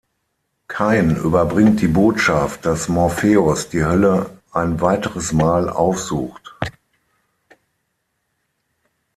[0.67, 6.55] Kain überbringt die Botschaft, dass Morpheus die Hölle ein weiteres Mal aufsucht.